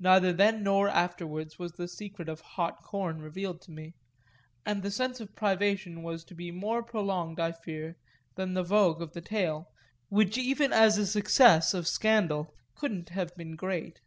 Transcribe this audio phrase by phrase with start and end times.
[0.00, 3.94] Neither then nor afterwards was the secret of "Hot Corn" revealed to me,
[4.66, 7.96] and the sense of privation was to be more prolonged, I fear,
[8.34, 9.70] than the vogue of the tale,
[10.08, 14.00] which even as a success of scandal couldn't have been great.